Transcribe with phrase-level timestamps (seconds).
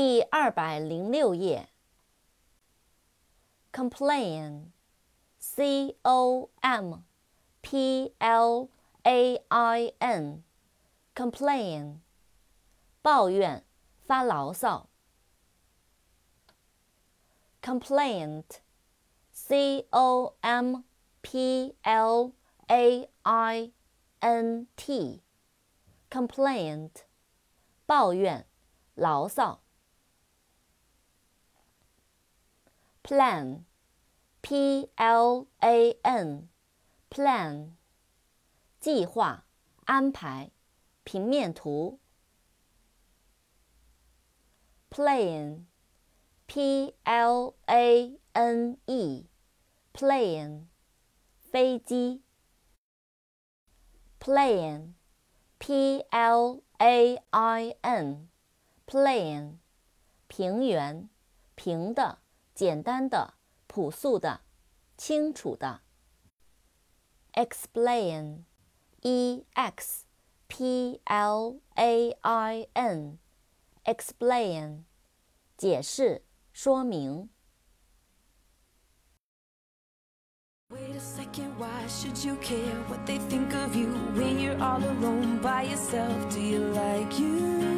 [0.00, 1.70] 第二百零六页。
[3.72, 7.02] complain，c o m
[7.60, 8.68] p l
[9.02, 11.98] a i n，complain，
[13.02, 13.64] 抱怨，
[14.04, 14.88] 发牢骚。
[17.60, 20.84] complaint，c o m
[21.22, 22.30] p l
[22.68, 23.72] a i
[24.20, 26.92] n t，complaint，
[27.84, 28.46] 抱怨，
[28.94, 29.60] 牢骚。
[33.08, 33.64] Plan
[34.42, 37.70] P L A N，plan，
[38.78, 39.46] 计划、
[39.86, 40.50] 安排、
[41.04, 42.00] 平面图。
[44.90, 45.64] plane，P
[47.04, 50.66] L A N E，plane，
[51.50, 52.22] 飞机。
[54.20, 59.56] plane，P L A I N，plane，
[60.26, 61.08] 平原，
[61.54, 62.18] 平的，
[62.58, 63.34] 简单的，
[63.68, 64.40] 朴素的。
[64.96, 65.82] 清楚的。
[67.34, 70.04] explain，e x
[70.48, 74.82] p l a i n，explain，
[75.56, 77.30] 解释、说明。
[80.70, 83.86] Wait a second, why should you care what they think of you
[84.16, 86.28] when you're all alone by yourself?
[86.34, 87.77] Do you like you?